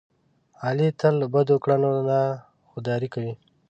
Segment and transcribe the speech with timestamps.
[0.65, 2.19] علي تل له بدو کړنو نه
[2.69, 3.33] خوداري کوي.